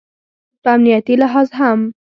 په 0.63 0.69
امنیتي 0.75 1.15
لحاظ 1.21 1.47
هم 1.59 1.79